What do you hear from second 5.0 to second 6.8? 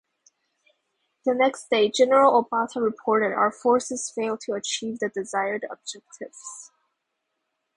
desired objectives.